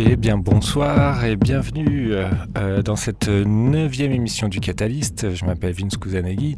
[0.00, 5.34] Eh bien bonsoir et bienvenue euh, euh, dans cette neuvième émission du Catalyst.
[5.34, 6.56] Je m'appelle Vince Kuzanegi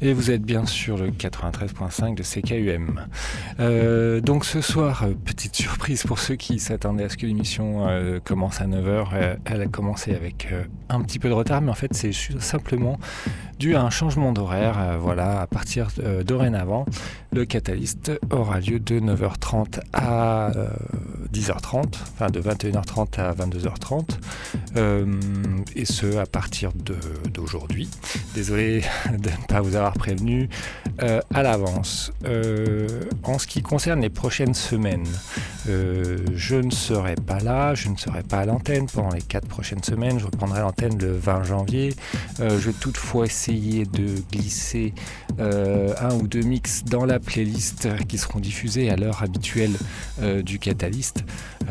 [0.00, 3.04] et vous êtes bien sur le 93.5 de CKUM.
[3.60, 7.86] Euh, donc ce soir, petite surprise pour ceux qui s'attendaient à ce que l'émission
[8.24, 9.36] commence à 9h.
[9.44, 10.48] elle a commencé avec
[10.88, 12.98] un petit peu de retard, mais en fait c'est simplement
[13.58, 14.96] dû à un changement d'horaire.
[14.98, 15.88] voilà, à partir
[16.24, 16.86] dorénavant,
[17.32, 20.52] le Catalyst aura lieu de 9h30 à
[21.34, 21.84] 10h30,
[22.14, 22.40] enfin de
[22.80, 24.04] 21h30 à 22h30,
[24.76, 25.20] euh,
[25.74, 26.70] et ce à partir
[27.32, 27.88] d'aujourd'hui.
[28.34, 30.48] Désolé de ne pas vous avoir prévenu
[31.02, 32.12] euh, à l'avance.
[32.24, 35.06] Euh, en ce qui concerne les prochaines semaines,
[35.66, 39.82] je ne serai pas là, je ne serai pas à l'antenne pendant les 4 prochaines
[39.82, 41.94] semaines, je reprendrai l'antenne le 20 janvier.
[42.38, 44.94] je vais toutefois essayer de glisser
[45.38, 49.72] un ou deux mix dans la playlist qui seront diffusés à l'heure habituelle
[50.42, 51.22] du Catalyst.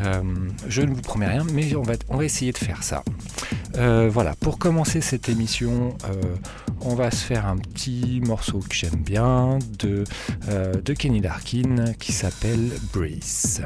[0.04, 0.22] Euh,
[0.68, 3.02] je ne vous promets rien, mais on va, essayer de faire ça.
[3.76, 6.22] Euh, voilà, pour commencer cette émission, euh,
[6.80, 10.04] on va se faire un petit morceau que j'aime bien de,
[10.48, 13.62] de Kenny Larkin qui s'appelle Breeze.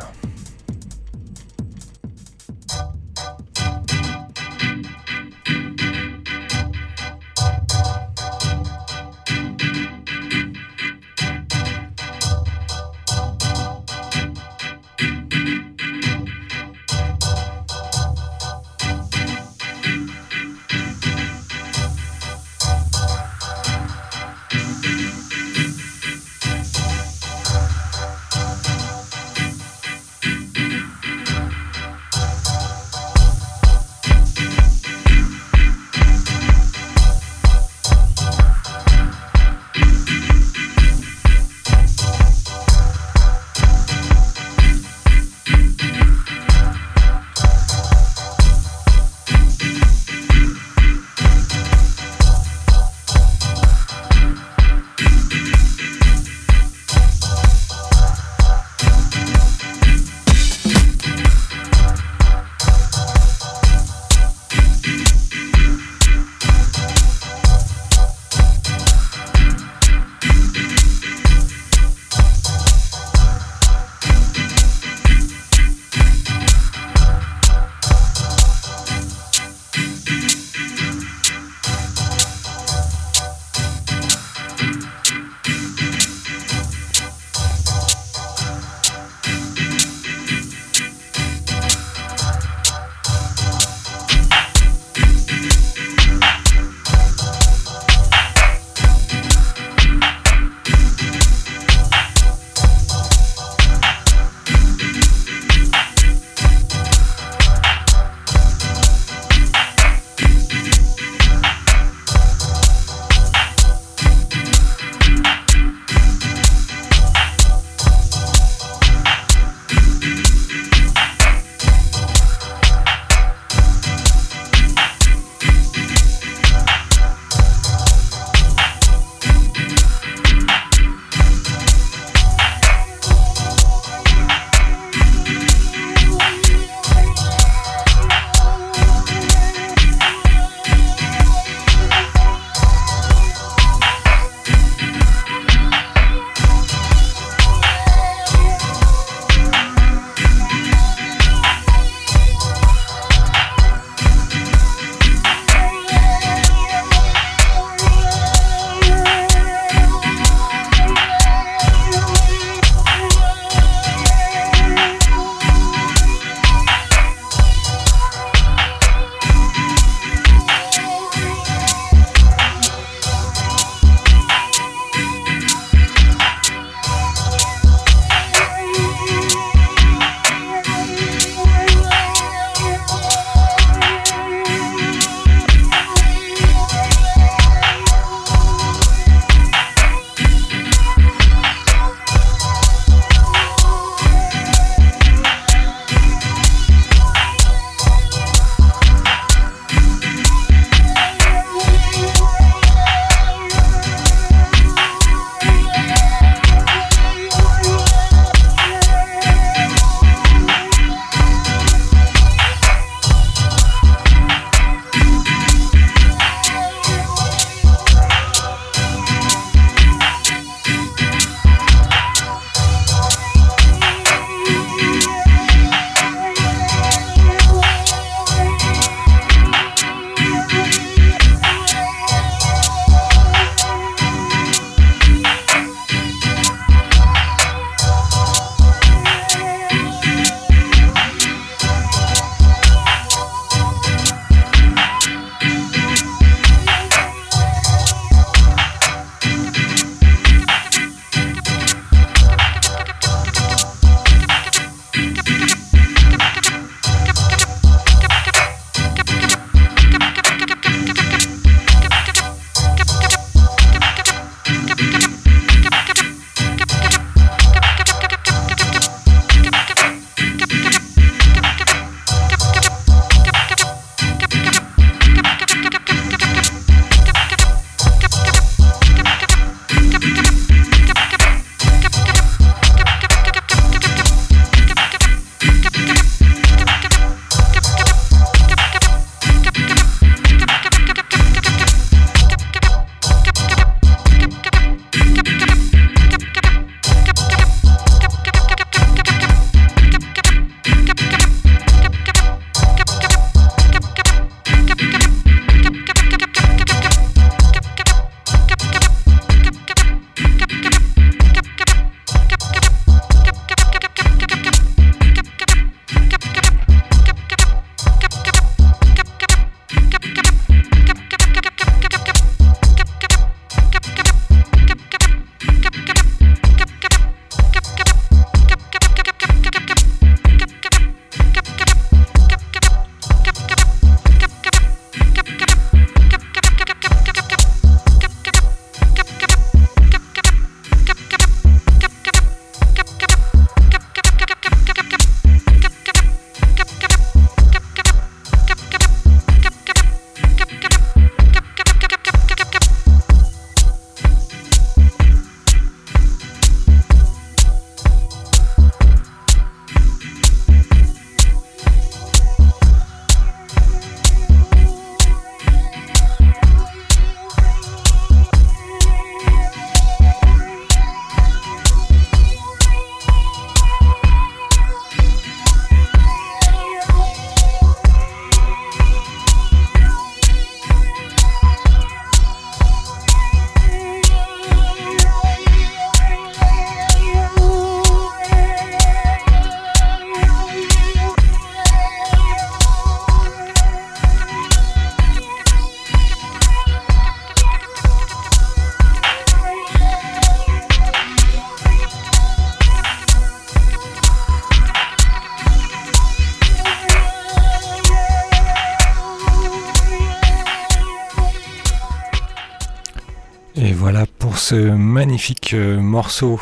[415.55, 416.41] Euh, morceau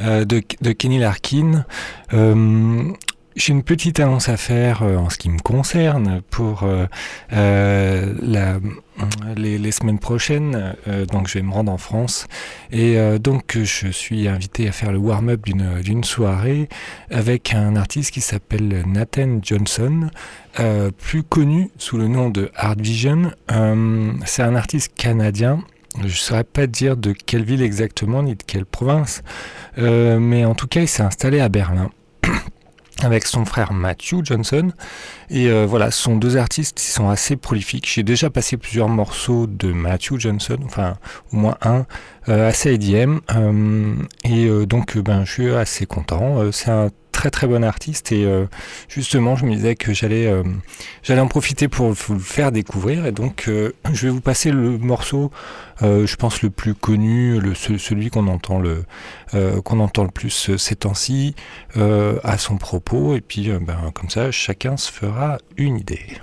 [0.00, 0.40] euh, de,
[0.72, 1.64] Kenny Larkin.
[2.12, 2.82] Euh,
[3.36, 6.66] j'ai une petite annonce à faire en ce qui me concerne pour
[7.30, 8.58] la,
[9.36, 10.74] les, semaines prochaines.
[11.12, 12.26] donc je vais me rendre en France
[12.72, 16.68] et donc je suis invité à faire le warm-up d'une soirée
[17.12, 20.10] avec un artiste qui s'appelle Nathan Johnson,
[20.98, 23.30] plus connu sous le nom de Hard Vision.
[24.26, 25.62] C'est un artiste canadien
[26.00, 29.22] je ne saurais pas dire de quelle ville exactement, ni de quelle province,
[29.78, 31.90] euh, mais en tout cas, il s'est installé à Berlin
[33.02, 34.72] avec son frère Matthew Johnson.
[35.30, 37.88] Et euh, voilà, ce sont deux artistes qui sont assez prolifiques.
[37.92, 40.96] J'ai déjà passé plusieurs morceaux de Matthew Johnson, enfin
[41.32, 41.86] au moins un,
[42.28, 43.18] euh, assez EDM.
[44.24, 46.50] et donc ben, je suis assez content.
[46.52, 48.46] c'est un très très bon artiste et euh,
[48.88, 50.44] justement je me disais que j'allais euh,
[51.02, 54.52] j'allais en profiter pour vous le faire découvrir et donc euh, je vais vous passer
[54.52, 55.32] le morceau
[55.80, 58.84] je pense le plus connu le, celui qu'on entend le
[59.62, 61.36] qu'on entend le plus ces temps-ci
[61.76, 66.18] à son propos et puis ben, comme ça chacun se fera une idée.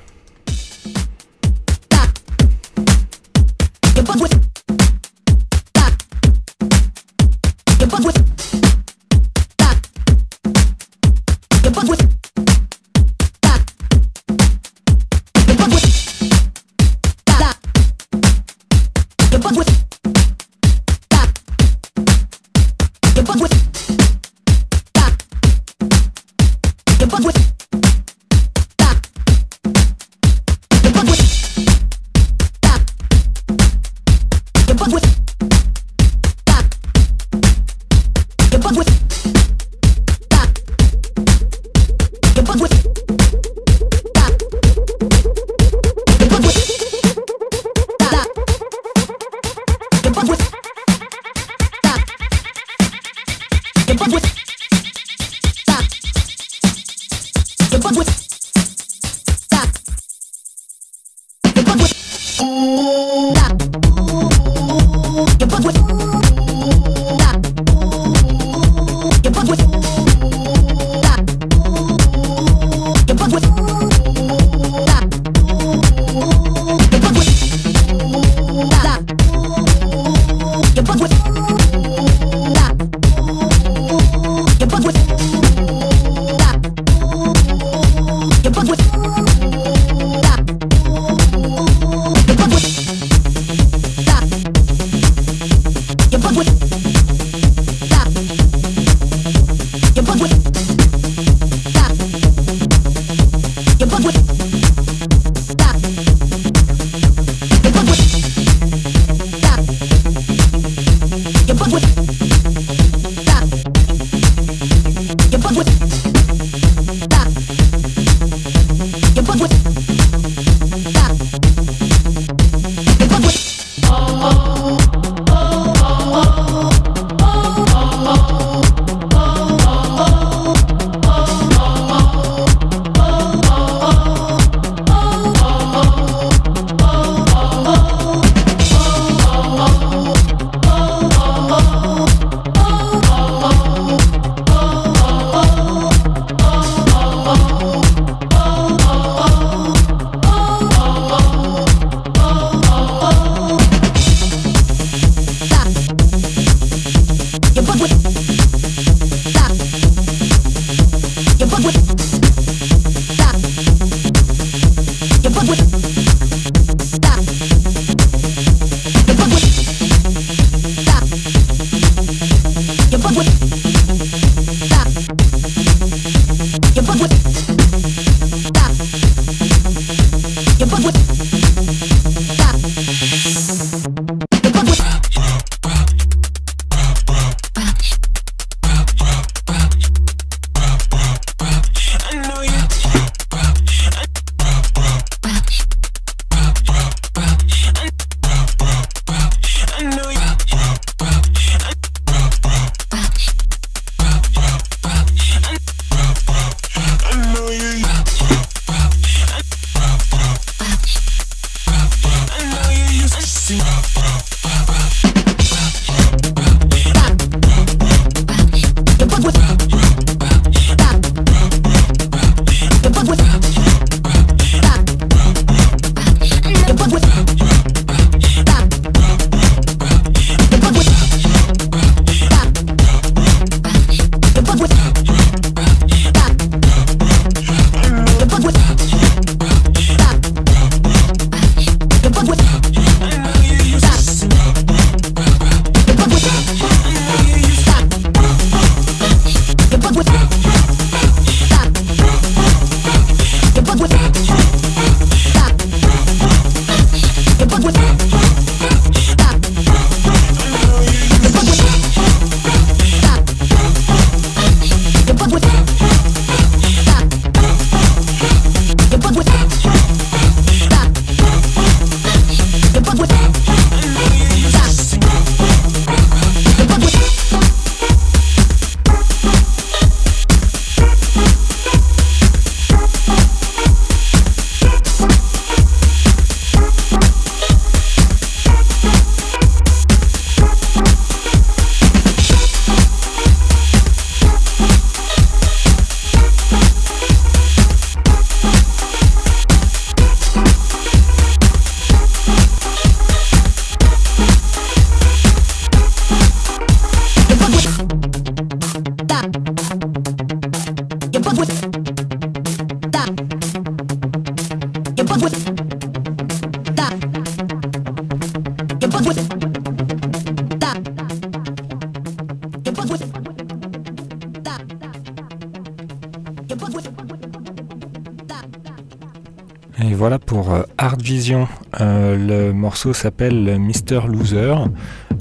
[331.02, 331.48] Vision.
[331.82, 334.56] Euh, le morceau s'appelle Mister Loser.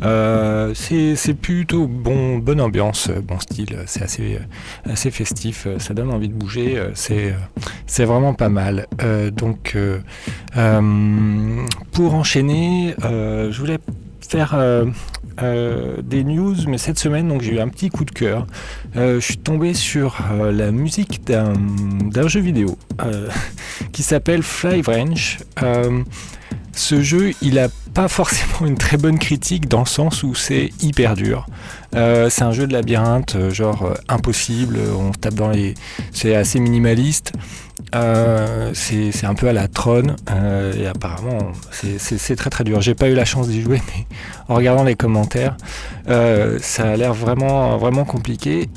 [0.03, 4.39] Euh, c'est plutôt bon, bonne ambiance, bon style, c'est assez,
[4.85, 8.87] assez festif, ça donne envie de bouger, c'est vraiment pas mal.
[9.33, 9.79] donc
[11.93, 13.79] pour enchaîner, je voulais
[14.25, 14.55] faire
[15.43, 18.47] euh, des news, mais cette semaine, donc j'ai eu un petit coup de cœur.
[18.95, 22.79] Euh, je suis tombé sur euh, la musique d'un jeu vidéo
[23.93, 25.39] qui s'appelle Fly Ranch.
[26.73, 30.71] ce jeu, il a pas forcément une très bonne critique dans le sens où c'est
[30.81, 31.47] hyper dur.
[31.93, 34.79] c'est un jeu de labyrinthe, genre impossible.
[34.97, 35.75] On tape dans les,
[36.13, 37.33] c'est assez minimaliste.
[37.95, 42.81] Euh, c'est un peu à la trône euh, et apparemment c'est très très dur.
[42.81, 44.07] J'ai pas eu la chance d'y jouer, mais
[44.49, 45.57] en regardant les commentaires,
[46.09, 48.69] euh, ça a l'air vraiment vraiment compliqué.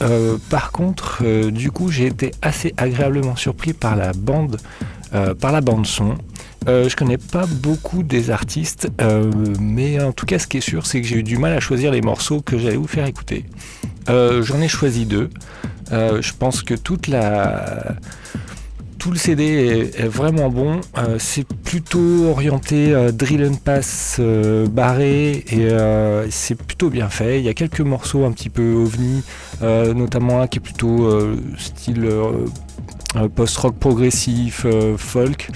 [0.50, 4.58] par contre, du coup, j'ai été assez agréablement surpris par la bande,
[5.40, 6.16] par la bande son.
[6.68, 8.90] je connais pas beaucoup des artistes,
[9.60, 11.60] mais en tout cas, ce qui est sûr, c'est que j'ai eu du mal à
[11.60, 13.46] choisir les morceaux que j'allais vous faire écouter.
[14.08, 15.30] J'en ai choisi deux.
[15.92, 17.96] je pense que toute la
[18.98, 20.82] tout le CD est, vraiment bon.
[20.98, 25.68] Euh, c'est plutôt orienté euh, drill and pass euh, barré et
[26.30, 27.40] c'est plutôt bien fait.
[27.40, 29.24] Il y a quelques morceaux un petit peu ovni,
[29.62, 31.10] notamment un qui est plutôt
[31.58, 32.08] style
[33.36, 34.66] post-rock progressif,
[34.98, 35.50] folk,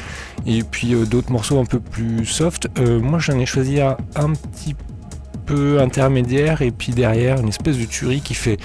[0.46, 2.68] et puis d'autres morceaux un peu plus soft.
[2.80, 4.91] moi j'en ai choisi un, un petit peu
[5.50, 8.58] intermédiaire et puis derrière une espèce de tuerie qui fait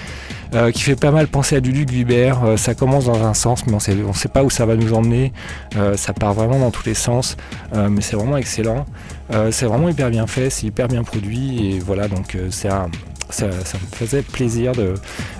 [0.54, 2.45] euh, qui fait pas mal penser à du Luc Vibert.
[2.45, 4.95] Euh, ça commence dans un sens, mais on sait, sait pas où ça va nous
[4.95, 5.33] emmener.
[5.76, 7.37] Euh, ça part vraiment dans tous les sens,
[7.75, 8.87] mais c'est vraiment excellent.
[9.50, 12.68] c'est vraiment hyper bien fait, c'est hyper bien produit, et voilà, donc c'est
[13.28, 14.95] ça, me faisait plaisir de,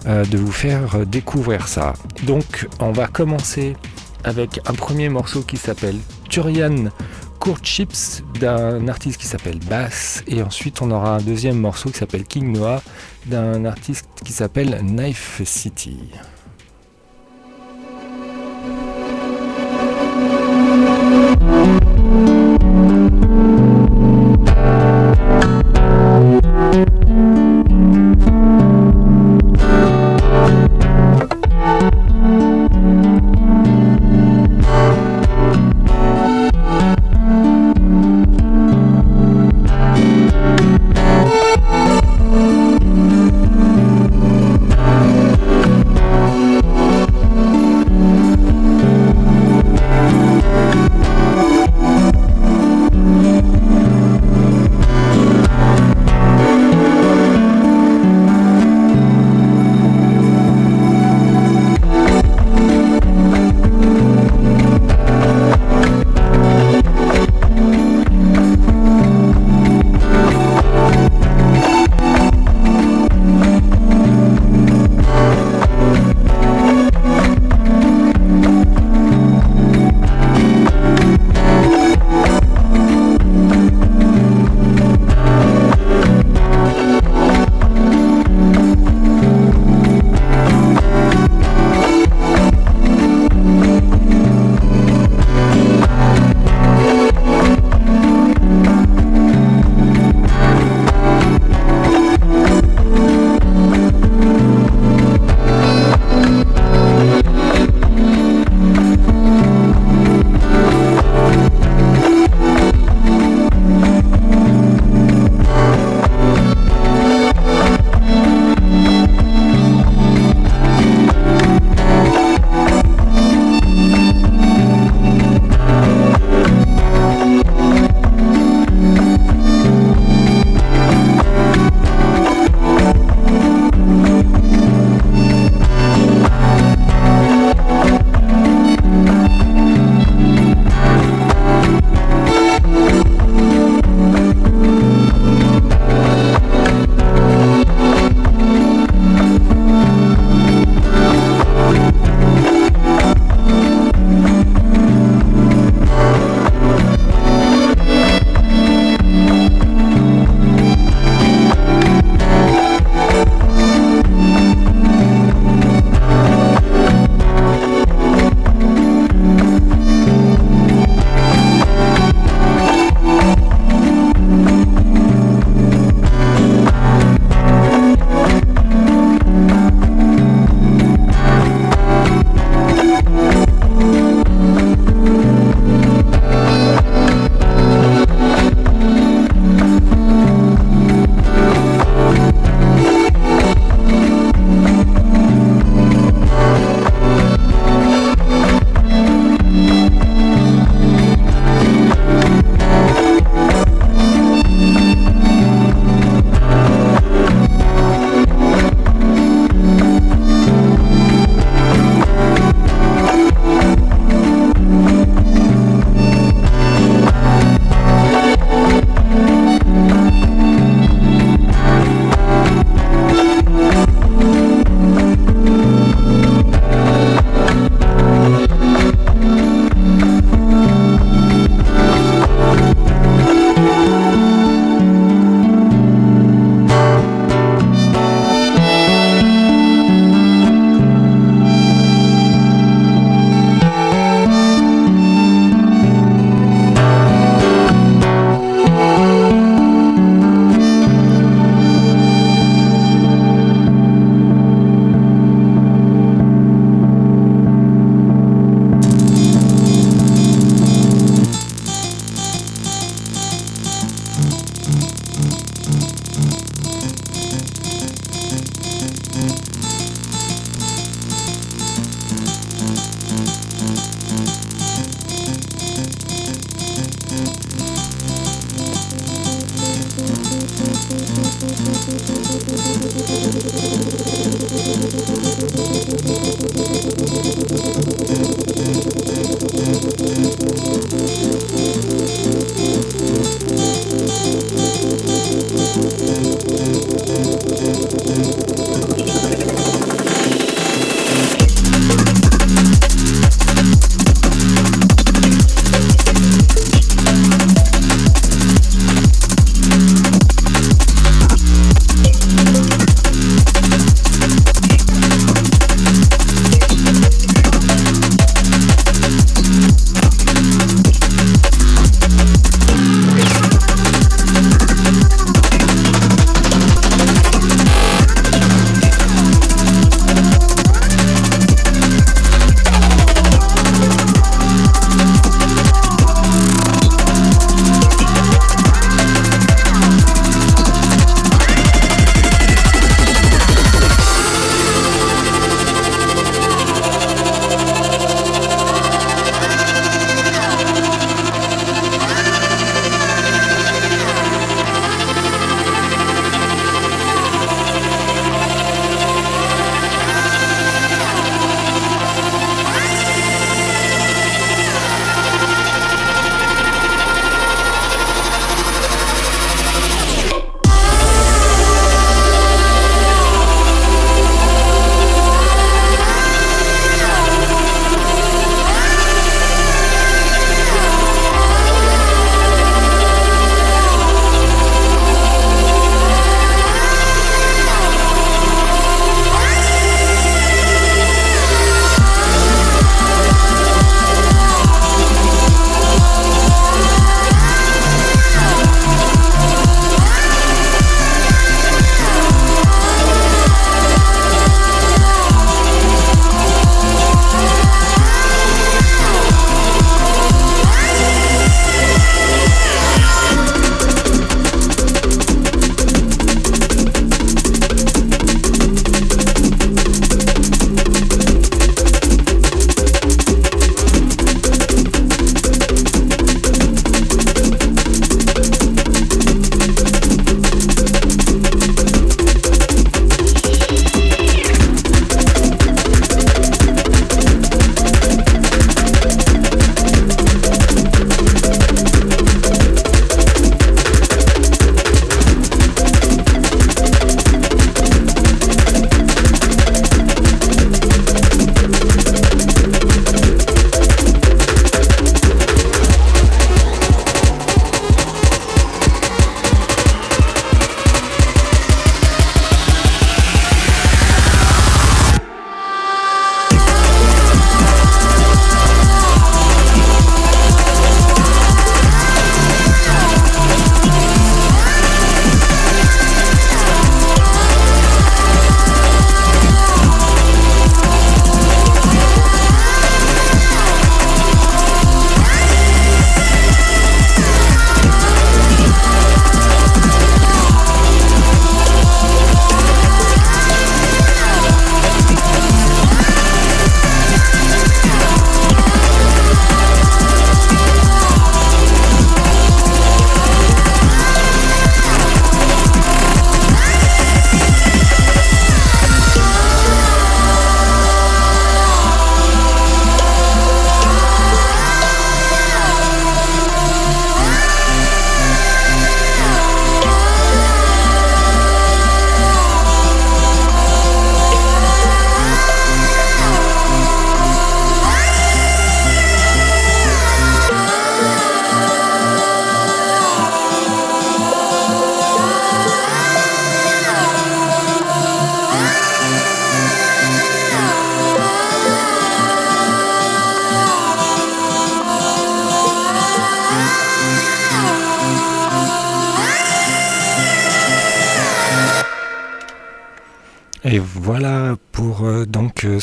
[0.07, 1.95] de vous faire découvrir ça.
[2.25, 3.76] Donc on va commencer
[4.25, 5.97] avec un premier morceau qui s'appelle
[6.28, 6.90] Turian
[7.55, 12.25] Chips d'un artiste qui s'appelle Bass et ensuite on aura un deuxième morceau qui s'appelle
[12.25, 12.83] King Noah
[13.27, 15.99] d'un artiste qui s'appelle Knife City.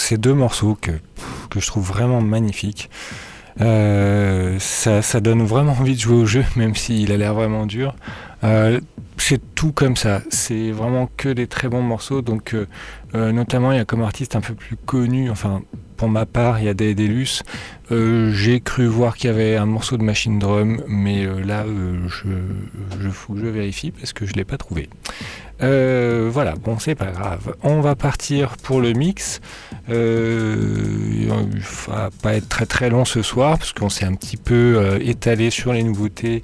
[0.04, 0.92] Ces deux morceaux que,
[1.50, 2.89] que je trouve vraiment magnifiques.
[3.62, 7.66] Euh, ça, ça, donne vraiment envie de jouer au jeu, même s'il a l'air vraiment
[7.66, 7.96] dur.
[8.44, 8.80] Euh,
[9.18, 10.22] c'est tout comme ça.
[10.30, 12.22] C'est vraiment que des très bons morceaux.
[12.22, 12.66] Donc, euh,
[13.16, 15.62] euh notamment, il y a comme artiste un peu plus connu, enfin,
[15.98, 17.44] pour ma part, il y a des Delus.
[17.92, 21.64] J'ai cru voir qu'il y avait un morceau de Machine Drum, mais là,
[22.08, 24.90] je, faut que je vérifie parce que je ne l'ai pas trouvé.
[25.60, 27.56] Voilà, bon, c'est pas grave.
[27.62, 29.40] On va partir pour le mix.
[29.88, 31.30] Il
[31.88, 35.52] va pas être très très long ce soir parce qu'on s'est un petit peu étalé
[35.52, 36.42] sur les nouveautés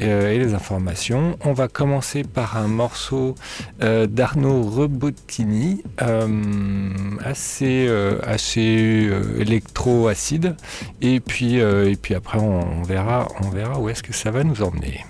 [0.00, 1.36] euh, et les informations.
[1.44, 3.34] On va commencer par un morceau
[3.82, 6.92] euh, d'Arnaud Rebottini, euh,
[7.24, 7.88] assez,
[8.22, 10.54] assez électro-acide.
[11.00, 14.62] Et puis, et puis après, on, verra, on verra où est-ce que ça va nous
[14.62, 15.04] emmener.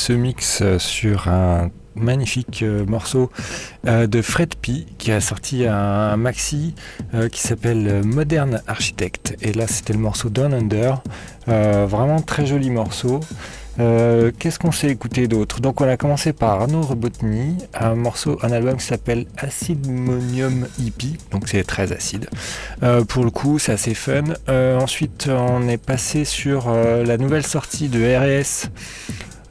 [0.00, 3.30] Ce mix sur un magnifique morceau
[3.84, 6.74] de Fred P qui a sorti un, maxi
[7.30, 11.02] qui s'appelle Modern Architect et là c'était le morceau Down Under
[11.46, 13.20] vraiment très joli morceau
[13.80, 15.60] euh, qu'est-ce qu'on s'est écouté d'autre?
[15.60, 21.16] Donc on a commencé par Arnaud Robotny, un morceau, un album qui s'appelle Acidmonium Hippie,
[21.30, 22.28] donc c'est très acide.
[22.82, 24.24] Euh, pour le coup, c'est assez fun.
[24.48, 28.68] Euh, ensuite, on est passé sur la nouvelle sortie de RS.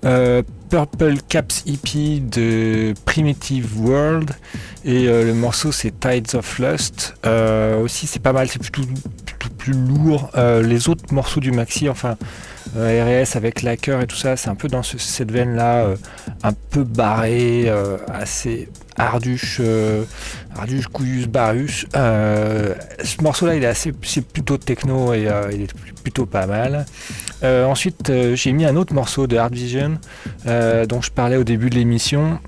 [0.01, 4.31] Purple Caps Hippie de Primitive World.
[4.85, 7.15] Et le morceau c'est Tides of Lust.
[7.81, 8.81] Aussi c'est pas mal c'est plutôt,
[9.57, 10.29] plus lourd.
[10.35, 12.25] Les autres morceaux du maxi enfin euh,
[12.75, 15.95] RS avec Lacker et tout ça, c'est un peu dans cette veine-là, euh,
[16.43, 19.61] un peu barré, euh, assez arduche,
[20.57, 21.85] arduche, couillus, barus.
[21.93, 26.85] ce morceau-là, il est assez, c'est plutôt techno et il est plutôt pas mal.
[27.41, 29.97] ensuite, j'ai mis un autre morceau de Hard Vision
[30.45, 32.39] dont je parlais au début de l'émission.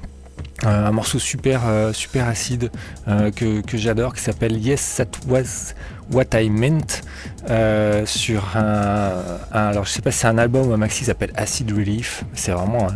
[0.64, 1.62] un morceau super,
[1.94, 2.70] super acide
[3.08, 5.74] que j'adore qui s'appelle Yes That Was
[6.14, 7.02] What I Meant
[7.50, 9.14] euh, sur un,
[9.52, 12.24] alors je sais pas si c'est un album ou un maxi s'appelle Acid Relief.
[12.34, 12.88] C'est vraiment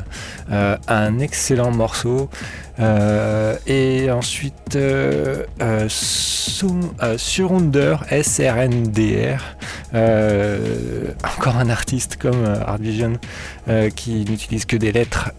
[0.51, 2.29] un, euh, excellent morceau.
[2.77, 4.77] Euh, et ensuite
[7.17, 9.55] Surrender SRNDR
[11.23, 13.13] encore un artiste comme Art Vision
[13.95, 15.31] qui n'utilise que des lettres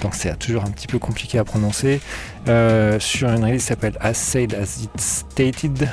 [0.00, 2.00] donc c'est toujours un petit peu compliqué à prononcer.
[2.46, 5.88] Sur une release qui s'appelle As Said As It Stated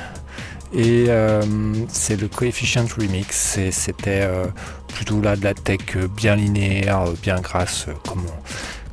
[0.72, 1.42] et euh,
[1.88, 3.58] c'est le Coefficient Remix.
[3.58, 4.46] Et c'était euh,
[4.88, 7.86] plutôt là de la tech bien linéaire, bien grasse,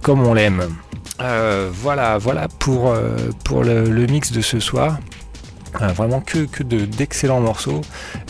[0.02, 0.76] comme on, l'aime.
[1.22, 2.94] Euh, voilà, voilà pour,
[3.44, 5.00] pour le, mix de ce soir.
[5.96, 7.82] Vraiment que, que d'excellents morceaux.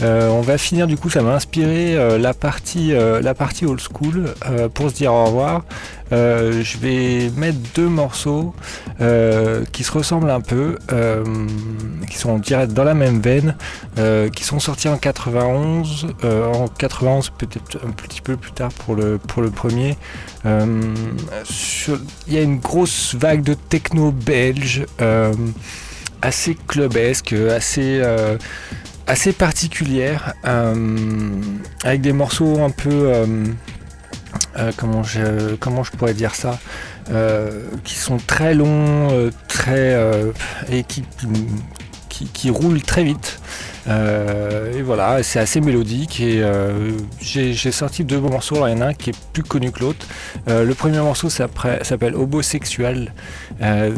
[0.02, 4.34] on va finir du coup, ça m'a inspiré la, partie, la partie old school
[4.74, 5.64] pour se dire au revoir.
[6.12, 8.54] Euh, je vais mettre deux morceaux
[9.02, 11.24] euh, qui se ressemblent un peu, euh,
[12.10, 13.56] qui sont direct dans la même veine,
[14.34, 19.18] qui sont sortis en 91, en 91 peut-être un petit peu plus tard pour le,
[19.18, 19.98] pour le premier.
[20.46, 24.86] Il y a une grosse vague de techno belge,
[26.22, 28.02] assez clubesque, assez
[29.08, 30.34] assez particulière,
[31.84, 33.14] avec des morceaux un peu
[34.58, 36.60] euh, comment, je, comment je pourrais dire ça,
[37.12, 40.00] euh, qui sont très longs, euh, très
[40.70, 41.04] et qui,
[42.34, 43.40] qui, roulent très vite.
[43.88, 46.44] et voilà, c'est assez mélodique et
[47.20, 48.56] j'ai sorti deux beaux morceaux.
[48.56, 50.06] Alors, il y en a un qui est plus connu que l'autre.
[50.48, 53.14] le premier morceau s'appelle Hobosexual
[53.60, 53.94] d'un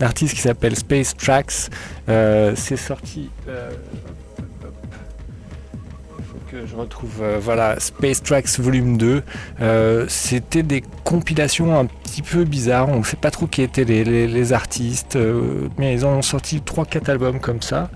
[0.00, 1.70] artiste qui s'appelle Space Tracks.
[2.06, 3.30] c'est sorti
[6.66, 9.22] je retrouve euh, voilà Space Tracks Volume 2.
[9.60, 12.88] Euh, c'était des compilations un petit peu bizarres.
[12.88, 17.10] On ne sait pas trop qui étaient les, artistes, euh, mais ils ont sorti 3-4
[17.10, 17.90] albums comme ça.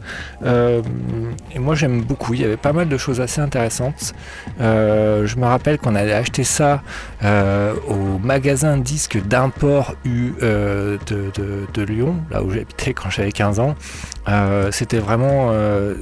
[0.44, 2.34] et moi j'aime beaucoup.
[2.34, 4.14] Il y avait pas mal de choses assez intéressantes.
[4.58, 6.82] je me rappelle qu'on allait acheter ça
[7.22, 13.74] au magasin disque d'import U de, Lyon, là où j'habitais quand j'avais 15 ans.
[14.70, 15.52] C'était vraiment,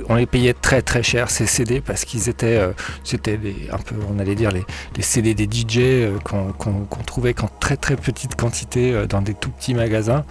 [0.09, 2.73] on les payait très très cher ces CD parce qu'ils étaient euh,
[3.05, 3.39] c'était
[3.73, 4.65] un peu, on allait dire, les,
[5.03, 9.51] CD des DJ euh, qu'on trouvait qu'en très très petite quantité euh, dans des tout
[9.51, 10.25] petits magasins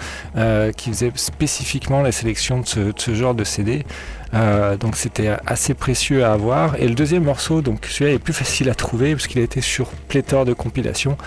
[0.75, 3.85] qui faisaient spécifiquement la sélection de ce, genre de CD.
[4.33, 6.75] Donc c'était assez précieux à avoir.
[6.75, 9.61] Et le deuxième morceau, donc celui-là est plus facile à trouver parce qu'il a été
[9.61, 11.17] sur pléthore de compilations.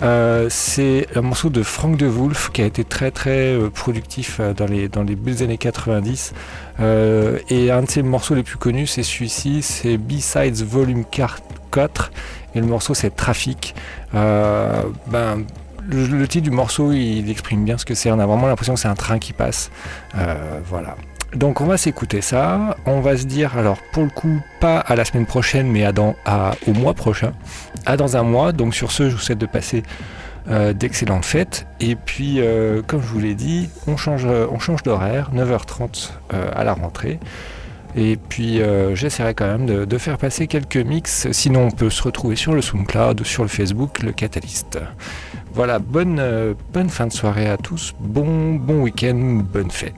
[0.00, 4.88] c'est un morceau de Frank de Wolf qui a été très très productif dans les
[4.88, 6.32] dans les années 90.
[6.80, 11.42] et un de ses morceaux les plus connus, c'est celui-ci, c'est B-Sides Volume 4
[12.54, 13.74] et le morceau c'est Trafic.
[14.14, 15.44] Euh, ben,
[15.88, 18.10] le, titre du morceau il exprime bien ce que c'est.
[18.10, 19.70] On a vraiment l'impression que c'est un train qui passe.
[20.16, 20.96] Euh, voilà.
[21.34, 22.76] Donc on va s'écouter ça.
[22.86, 25.92] On va se dire alors pour le coup pas à la semaine prochaine mais à
[26.66, 27.32] au mois prochain.
[27.86, 28.52] À dans un mois.
[28.52, 29.82] Donc sur ce je vous souhaite de passer
[30.48, 31.66] euh, d'excellentes fêtes.
[31.80, 32.40] Et puis
[32.86, 34.26] comme je vous l'ai dit on change,
[34.60, 37.18] change d'horaire 9h30 à la rentrée.
[37.96, 41.30] Et puis euh, j'essaierai quand même de, faire passer quelques mix.
[41.30, 44.78] Sinon, on peut se retrouver sur le SoundCloud ou sur le Facebook, le Catalyst.
[45.52, 47.94] Voilà, bonne, euh, bonne fin de soirée à tous.
[48.00, 49.94] Bon, bon week-end, bonne fête.